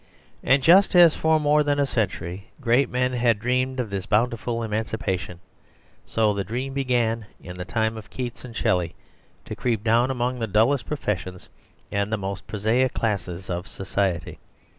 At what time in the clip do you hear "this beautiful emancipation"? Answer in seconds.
3.91-5.39